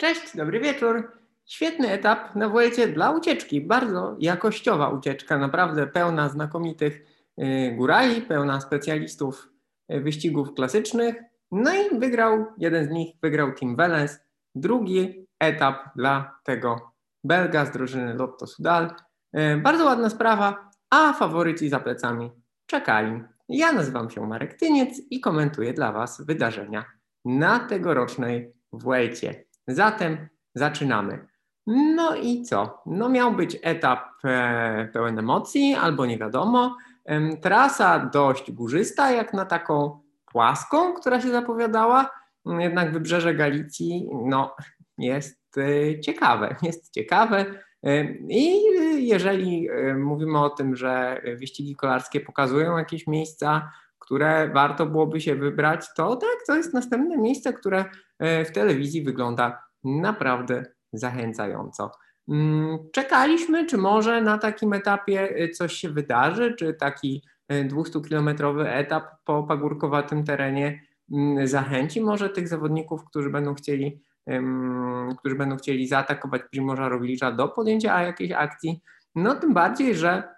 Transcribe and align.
Cześć, 0.00 0.36
dobry 0.36 0.60
wieczór. 0.60 1.12
Świetny 1.46 1.90
etap 1.90 2.34
na 2.34 2.48
Vuelcie 2.48 2.88
dla 2.88 3.10
ucieczki. 3.10 3.60
Bardzo 3.60 4.16
jakościowa 4.18 4.88
ucieczka, 4.88 5.38
naprawdę 5.38 5.86
pełna 5.86 6.28
znakomitych 6.28 7.02
y, 7.38 7.74
górali, 7.76 8.22
pełna 8.22 8.60
specjalistów 8.60 9.48
y, 9.92 10.00
wyścigów 10.00 10.54
klasycznych. 10.54 11.16
No 11.52 11.74
i 11.74 11.98
wygrał, 11.98 12.46
jeden 12.58 12.86
z 12.86 12.90
nich 12.90 13.16
wygrał 13.22 13.52
Team 13.52 13.76
Wellens. 13.76 14.18
Drugi 14.54 15.26
etap 15.40 15.76
dla 15.96 16.40
tego 16.44 16.92
Belga 17.24 17.66
z 17.66 17.70
drużyny 17.70 18.14
Lotto 18.14 18.46
Sudal. 18.46 18.90
Y, 19.38 19.56
bardzo 19.56 19.84
ładna 19.84 20.10
sprawa, 20.10 20.70
a 20.90 21.12
faworyci 21.12 21.68
za 21.68 21.80
plecami 21.80 22.30
czekali. 22.66 23.22
Ja 23.48 23.72
nazywam 23.72 24.10
się 24.10 24.26
Marek 24.26 24.54
Tyniec 24.54 25.00
i 25.10 25.20
komentuję 25.20 25.72
dla 25.72 25.92
Was 25.92 26.22
wydarzenia 26.26 26.84
na 27.24 27.58
tegorocznej 27.58 28.52
Vuelcie. 28.72 29.47
Zatem 29.68 30.28
zaczynamy. 30.54 31.26
No 31.66 32.16
i 32.16 32.42
co? 32.42 32.82
No 32.86 33.08
miał 33.08 33.32
być 33.32 33.58
etap 33.62 34.00
e, 34.24 34.88
pełen 34.92 35.18
emocji, 35.18 35.74
albo 35.74 36.06
nie 36.06 36.18
wiadomo. 36.18 36.76
Trasa 37.42 37.98
dość 37.98 38.52
górzysta, 38.52 39.10
jak 39.10 39.34
na 39.34 39.44
taką 39.44 40.00
płaską, 40.26 40.94
która 40.94 41.20
się 41.20 41.28
zapowiadała. 41.28 42.10
Jednak 42.46 42.92
wybrzeże 42.92 43.34
Galicji, 43.34 44.08
no, 44.24 44.56
jest 44.98 45.58
e, 45.58 46.00
ciekawe, 46.00 46.56
jest 46.62 46.94
ciekawe. 46.94 47.44
I 48.28 48.60
jeżeli 49.06 49.68
e, 49.70 49.94
mówimy 49.94 50.38
o 50.40 50.50
tym, 50.50 50.76
że 50.76 51.22
wyścigi 51.36 51.76
kolarskie 51.76 52.20
pokazują 52.20 52.78
jakieś 52.78 53.06
miejsca, 53.06 53.70
które 54.08 54.50
warto 54.54 54.86
byłoby 54.86 55.20
się 55.20 55.34
wybrać, 55.34 55.86
to 55.96 56.16
tak, 56.16 56.36
to 56.46 56.56
jest 56.56 56.74
następne 56.74 57.16
miejsce, 57.16 57.52
które 57.52 57.84
e, 58.18 58.44
w 58.44 58.52
telewizji 58.52 59.02
wygląda 59.02 59.62
naprawdę 59.84 60.64
zachęcająco. 60.92 61.90
Mm, 62.28 62.78
czekaliśmy, 62.92 63.66
czy 63.66 63.78
może 63.78 64.22
na 64.22 64.38
takim 64.38 64.72
etapie 64.72 65.36
e, 65.36 65.48
coś 65.48 65.72
się 65.72 65.88
wydarzy, 65.88 66.54
czy 66.54 66.74
taki 66.74 67.24
200-kilometrowy 67.50 68.60
e, 68.60 68.74
etap 68.74 69.04
po 69.24 69.42
pagórkowatym 69.42 70.24
terenie 70.24 70.80
mm, 71.12 71.46
zachęci 71.46 72.00
może 72.00 72.30
tych 72.30 72.48
zawodników, 72.48 73.04
którzy 73.04 73.30
będą 73.30 73.54
chcieli, 73.54 74.02
którzy 75.18 75.34
będą 75.34 75.56
chcieli 75.56 75.88
zaatakować 75.88 76.42
Primorza 76.50 76.88
Roglicza 76.88 77.32
do 77.32 77.48
podjęcia 77.48 78.02
jakiejś 78.02 78.32
akcji. 78.32 78.82
No 79.14 79.34
tym 79.34 79.54
bardziej, 79.54 79.94
że 79.94 80.37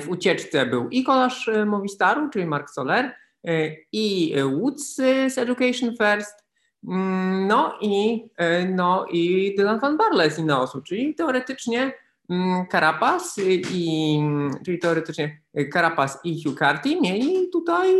w 0.00 0.08
ucieczce 0.08 0.66
był 0.66 0.88
i 0.88 1.04
kolarz 1.04 1.50
Movistaru, 1.66 2.28
czyli 2.28 2.46
Mark 2.46 2.70
Soler, 2.70 3.14
i 3.92 4.34
Woods 4.52 4.96
z 5.28 5.38
Education 5.38 5.90
First, 5.96 6.44
mm, 6.88 7.46
no 7.46 7.78
i, 7.80 8.24
no 8.74 9.06
i 9.10 9.54
Dylan 9.56 9.80
Van 9.80 9.96
Barle 9.96 10.30
z 10.30 10.38
Ineosu, 10.38 10.82
czyli 10.82 11.14
teoretycznie 11.14 11.92
mm, 12.30 12.66
Carapaz 12.72 13.40
i, 13.72 14.20
czyli 14.64 14.78
teoretycznie 14.78 15.40
Carapaz 15.72 16.18
i 16.24 16.44
Hugh 16.44 16.58
Carty 16.58 17.00
mieli 17.00 17.50
tutaj 17.52 17.94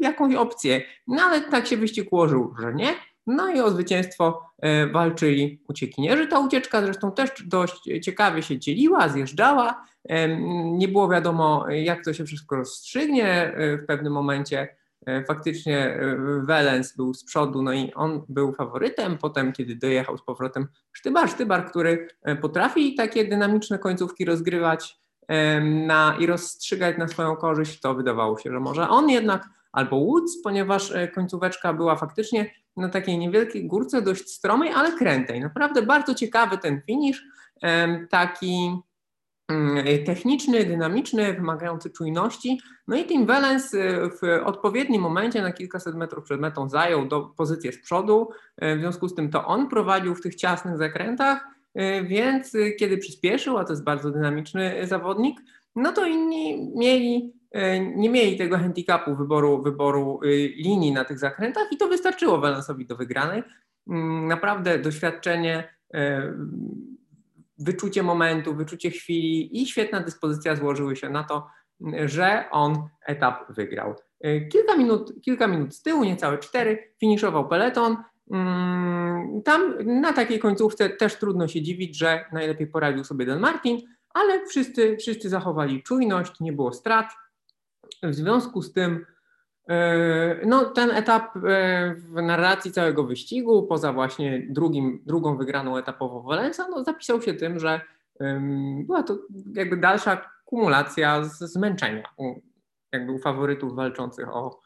jakąś 0.00 0.34
opcję, 0.34 0.82
no 1.06 1.22
ale 1.22 1.40
tak 1.40 1.66
się 1.66 1.76
wyścig 1.76 2.12
ułożył, 2.12 2.54
że 2.60 2.74
nie. 2.74 2.94
No 3.26 3.50
i 3.50 3.60
o 3.60 3.70
zwycięstwo 3.70 4.42
e, 4.58 4.86
walczyli 4.86 5.60
uciekinierzy. 5.68 6.26
Ta 6.26 6.38
ucieczka 6.38 6.82
zresztą 6.82 7.12
też 7.12 7.30
dość 7.46 7.90
ciekawie 8.02 8.42
się 8.42 8.58
dzieliła, 8.58 9.08
zjeżdżała. 9.08 9.84
Nie 10.64 10.88
było 10.88 11.08
wiadomo, 11.08 11.66
jak 11.70 12.04
to 12.04 12.12
się 12.12 12.24
wszystko 12.24 12.56
rozstrzygnie. 12.56 13.28
E, 13.28 13.76
w 13.76 13.86
pewnym 13.86 14.12
momencie 14.12 14.76
e, 15.06 15.24
faktycznie 15.24 16.00
Welens 16.42 16.96
był 16.96 17.14
z 17.14 17.24
przodu, 17.24 17.62
no 17.62 17.72
i 17.72 17.92
on 17.94 18.22
był 18.28 18.52
faworytem. 18.52 19.18
Potem, 19.18 19.52
kiedy 19.52 19.76
dojechał 19.76 20.18
z 20.18 20.24
powrotem 20.24 20.68
Sztybar, 20.92 21.30
Sztybar, 21.30 21.70
który 21.70 22.08
potrafi 22.40 22.94
takie 22.94 23.24
dynamiczne 23.24 23.78
końcówki 23.78 24.24
rozgrywać 24.24 25.02
na, 25.62 26.16
i 26.20 26.26
rozstrzygać 26.26 26.98
na 26.98 27.08
swoją 27.08 27.36
korzyść, 27.36 27.80
to 27.80 27.94
wydawało 27.94 28.38
się, 28.38 28.50
że 28.50 28.60
może 28.60 28.88
on 28.88 29.10
jednak 29.10 29.48
albo 29.72 29.96
Woods, 29.96 30.42
ponieważ 30.42 30.92
końcóweczka 31.14 31.72
była 31.72 31.96
faktycznie 31.96 32.50
na 32.76 32.88
takiej 32.88 33.18
niewielkiej 33.18 33.66
górce, 33.66 34.02
dość 34.02 34.28
stromej, 34.28 34.70
ale 34.72 34.92
krętej. 34.92 35.40
Naprawdę 35.40 35.82
bardzo 35.82 36.14
ciekawy 36.14 36.58
ten 36.58 36.82
finish, 36.86 37.22
taki 38.10 38.76
techniczny, 40.04 40.64
dynamiczny, 40.64 41.32
wymagający 41.32 41.90
czujności. 41.90 42.60
No 42.88 42.96
i 42.96 43.04
Tim 43.04 43.26
Wellens 43.26 43.74
y, 43.74 44.10
w 44.22 44.46
odpowiednim 44.46 45.02
momencie, 45.02 45.42
na 45.42 45.52
kilkaset 45.52 45.94
metrów 45.94 46.24
przed 46.24 46.40
metą, 46.40 46.68
zajął 46.68 47.06
do 47.06 47.20
pozycję 47.20 47.72
z 47.72 47.82
przodu. 47.82 48.28
E, 48.56 48.76
w 48.76 48.80
związku 48.80 49.08
z 49.08 49.14
tym 49.14 49.30
to 49.30 49.46
on 49.46 49.68
prowadził 49.68 50.14
w 50.14 50.22
tych 50.22 50.34
ciasnych 50.34 50.76
zakrętach, 50.76 51.44
e, 51.74 52.04
więc 52.04 52.52
kiedy 52.78 52.98
przyspieszył, 52.98 53.58
a 53.58 53.64
to 53.64 53.72
jest 53.72 53.84
bardzo 53.84 54.10
dynamiczny 54.10 54.86
zawodnik, 54.86 55.40
no 55.76 55.92
to 55.92 56.06
inni 56.06 56.72
mieli 56.76 57.32
nie 57.96 58.10
mieli 58.10 58.38
tego 58.38 58.58
handicapu 58.58 59.16
wyboru, 59.16 59.62
wyboru 59.62 60.20
y, 60.24 60.52
linii 60.56 60.92
na 60.92 61.04
tych 61.04 61.18
zakrętach 61.18 61.72
i 61.72 61.76
to 61.76 61.88
wystarczyło 61.88 62.38
Valensowi 62.38 62.86
do 62.86 62.96
wygranej. 62.96 63.42
Mm, 63.88 64.26
naprawdę 64.26 64.78
doświadczenie, 64.78 65.68
wyczucie 67.64 68.02
momentu, 68.02 68.54
wyczucie 68.54 68.90
chwili 68.90 69.62
i 69.62 69.66
świetna 69.66 70.00
dyspozycja 70.00 70.56
złożyły 70.56 70.96
się 70.96 71.10
na 71.10 71.24
to, 71.24 71.46
że 72.04 72.44
on 72.50 72.88
etap 73.06 73.52
wygrał. 73.52 73.94
E, 74.20 74.40
kilka 74.40 74.76
minut, 74.76 75.12
kilka 75.24 75.46
minut 75.46 75.74
z 75.74 75.82
tyłu, 75.82 76.04
niecałe 76.04 76.38
cztery, 76.38 76.94
finiszował 77.00 77.48
peleton. 77.48 77.96
Mm, 78.30 79.42
tam 79.42 79.74
na 80.00 80.12
takiej 80.12 80.38
końcówce 80.38 80.90
też 80.90 81.16
trudno 81.16 81.48
się 81.48 81.62
dziwić, 81.62 81.98
że 81.98 82.24
najlepiej 82.32 82.66
poradził 82.66 83.04
sobie 83.04 83.26
Dan 83.26 83.40
Martin, 83.40 83.80
ale 84.14 84.46
wszyscy, 84.46 84.96
wszyscy 84.96 85.28
zachowali 85.28 85.82
czujność, 85.82 86.40
nie 86.40 86.52
było 86.52 86.72
strat. 86.72 87.06
W 88.02 88.14
związku 88.14 88.62
z 88.62 88.72
tym, 88.72 89.06
no, 90.46 90.64
ten 90.64 90.90
etap 90.90 91.36
e, 91.36 91.40
w 91.94 92.22
narracji 92.22 92.72
całego 92.72 93.04
wyścigu, 93.04 93.66
poza 93.66 93.92
właśnie 93.92 94.46
drugim, 94.50 95.02
drugą 95.06 95.36
wygraną 95.36 95.76
etapową 95.76 96.22
Walensa, 96.22 96.68
no, 96.70 96.84
zapisał 96.84 97.22
się 97.22 97.34
tym, 97.34 97.58
że 97.58 97.80
była 98.84 99.02
to 99.02 99.18
jakby 99.54 99.76
dalsza 99.76 100.30
kumulacja 100.44 101.24
zmęczenia 101.24 102.02
u, 102.16 102.34
jakby 102.92 103.12
u 103.12 103.18
faworytów 103.18 103.74
walczących 103.74 104.28
o, 104.28 104.60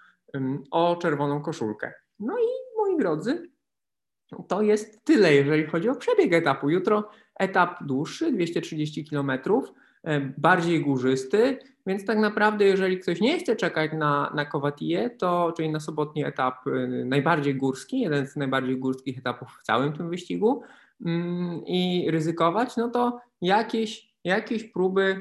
o 0.71 0.97
czerwoną 0.97 1.43
koszulkę. 1.43 1.93
No 2.19 2.39
i 2.39 2.47
moi 2.77 2.99
drodzy, 2.99 3.51
to 4.49 4.63
jest 4.63 5.05
tyle, 5.05 5.35
jeżeli 5.35 5.67
chodzi 5.67 5.89
o 5.89 5.95
przebieg 5.95 6.33
etapu. 6.33 6.71
Jutro 6.71 7.09
etap 7.39 7.85
dłuższy, 7.85 8.33
230 8.33 9.05
kilometrów. 9.05 9.73
E, 10.07 10.21
bardziej 10.39 10.81
górzysty, 10.81 11.59
więc 11.87 12.05
tak 12.05 12.19
naprawdę 12.19 12.65
jeżeli 12.65 12.99
ktoś 12.99 13.21
nie 13.21 13.39
chce 13.39 13.57
czekać 13.57 13.91
na, 13.93 14.33
na 14.35 14.45
Kowatiję, 14.45 15.11
to 15.11 15.53
czyli 15.57 15.71
na 15.71 15.81
sobotni 15.81 16.25
etap 16.25 16.67
y, 16.67 17.05
najbardziej 17.05 17.55
górski, 17.55 18.01
jeden 18.01 18.27
z 18.27 18.37
najbardziej 18.37 18.79
górskich 18.79 19.19
etapów 19.19 19.49
w 19.61 19.63
całym 19.63 19.93
tym 19.93 20.11
wyścigu 20.11 20.63
mm, 21.07 21.63
i 21.67 22.11
ryzykować, 22.11 22.77
no 22.77 22.89
to 22.89 23.21
jakieś, 23.41 24.15
jakieś 24.25 24.65
próby 24.65 25.17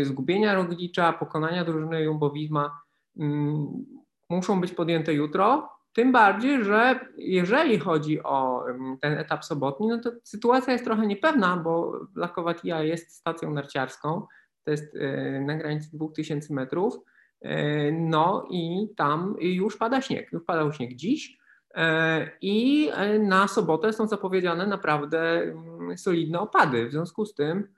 y, 0.00 0.04
zgubienia 0.04 0.54
Roglicza, 0.54 1.12
pokonania 1.12 1.64
drużyny 1.64 2.04
Jumbo-Visma 2.04 2.70
mm, 3.18 3.84
muszą 4.30 4.60
być 4.60 4.72
podjęte 4.72 5.14
jutro, 5.14 5.68
tym 5.92 6.12
bardziej, 6.12 6.64
że 6.64 7.00
jeżeli 7.16 7.78
chodzi 7.78 8.22
o 8.22 8.64
ten 9.00 9.18
etap 9.18 9.44
sobotni, 9.44 9.88
no 9.88 9.98
to 9.98 10.10
sytuacja 10.24 10.72
jest 10.72 10.84
trochę 10.84 11.06
niepewna, 11.06 11.56
bo 11.56 12.00
Lakowatia 12.16 12.82
jest 12.82 13.14
stacją 13.14 13.50
narciarską, 13.50 14.26
to 14.64 14.70
jest 14.70 14.96
e, 14.96 15.40
na 15.40 15.56
granicy 15.56 15.90
2000 15.92 16.54
metrów, 16.54 16.98
e, 17.40 17.92
no 17.92 18.46
i 18.50 18.88
tam 18.96 19.36
już 19.40 19.76
pada 19.76 20.00
śnieg, 20.00 20.32
już 20.32 20.44
padał 20.44 20.72
śnieg 20.72 20.94
dziś. 20.94 21.38
E, 21.74 22.30
i 22.40 22.90
na 23.20 23.48
sobotę 23.48 23.92
są 23.92 24.08
zapowiedziane 24.08 24.66
naprawdę 24.66 25.20
mm, 25.20 25.98
solidne 25.98 26.40
opady, 26.40 26.88
w 26.88 26.92
związku 26.92 27.26
z 27.26 27.34
tym 27.34 27.68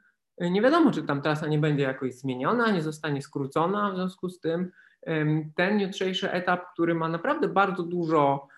nie 0.41 0.62
wiadomo, 0.62 0.91
czy 0.91 1.03
tam 1.03 1.23
trasa 1.23 1.47
nie 1.47 1.59
będzie 1.59 1.83
jakoś 1.83 2.15
zmieniona, 2.15 2.71
nie 2.71 2.83
zostanie 2.83 3.23
skrócona, 3.23 3.91
w 3.91 3.97
związku 3.97 4.29
z 4.29 4.41
tym 4.41 4.71
ten 5.56 5.81
jutrzejszy 5.81 6.31
etap, 6.31 6.73
który 6.73 6.94
ma 6.94 7.08
naprawdę 7.08 7.49
bardzo 7.49 7.82
dużo, 7.82 8.49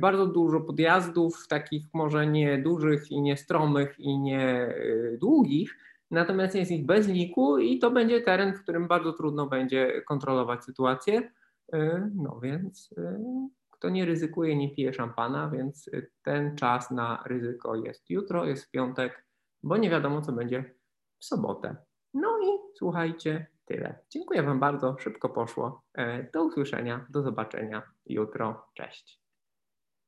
bardzo 0.00 0.26
dużo 0.26 0.60
podjazdów, 0.60 1.48
takich 1.48 1.86
może 1.94 2.26
nie 2.26 2.58
dużych 2.58 3.10
i 3.10 3.20
nie 3.20 3.36
stromych 3.36 4.00
i 4.00 4.18
nie 4.18 4.42
e, 4.42 4.74
długich, 5.18 5.76
natomiast 6.10 6.54
jest 6.54 6.70
ich 6.70 6.86
bez 6.86 7.08
liku 7.08 7.58
i 7.58 7.78
to 7.78 7.90
będzie 7.90 8.20
teren, 8.20 8.54
w 8.54 8.62
którym 8.62 8.88
bardzo 8.88 9.12
trudno 9.12 9.46
będzie 9.46 10.02
kontrolować 10.02 10.64
sytuację. 10.64 11.30
E, 11.72 12.10
no 12.14 12.40
więc 12.40 12.94
e, 12.98 13.24
kto 13.70 13.90
nie 13.90 14.04
ryzykuje, 14.04 14.56
nie 14.56 14.74
pije 14.74 14.92
szampana, 14.92 15.50
więc 15.50 15.90
ten 16.22 16.56
czas 16.56 16.90
na 16.90 17.22
ryzyko 17.26 17.74
jest 17.74 18.10
jutro, 18.10 18.44
jest 18.44 18.64
w 18.64 18.70
piątek, 18.70 19.24
bo 19.62 19.76
nie 19.76 19.90
wiadomo, 19.90 20.22
co 20.22 20.32
będzie 20.32 20.74
w 21.18 21.24
sobotę. 21.24 21.76
No 22.14 22.38
i 22.38 22.58
słuchajcie, 22.74 23.46
tyle. 23.64 23.98
Dziękuję 24.10 24.42
Wam 24.42 24.60
bardzo, 24.60 24.96
szybko 24.98 25.28
poszło. 25.28 25.82
E, 25.94 26.30
do 26.32 26.44
usłyszenia, 26.44 27.06
do 27.10 27.22
zobaczenia 27.22 27.82
jutro. 28.06 28.66
Cześć. 28.74 29.23